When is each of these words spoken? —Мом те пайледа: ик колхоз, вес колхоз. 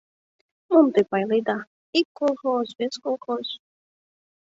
—Мом 0.69 0.85
те 0.93 1.01
пайледа: 1.09 1.59
ик 1.99 2.07
колхоз, 2.19 2.67
вес 2.77 2.95
колхоз. 3.03 3.47